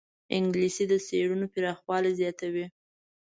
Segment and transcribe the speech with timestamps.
[0.35, 2.65] انګلیسي د څېړنو پراخوالی زیاتوي